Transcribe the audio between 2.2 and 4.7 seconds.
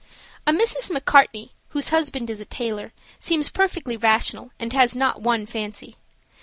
is a tailor, seems perfectly rational